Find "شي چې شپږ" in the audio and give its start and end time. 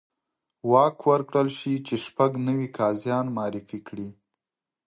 1.59-2.31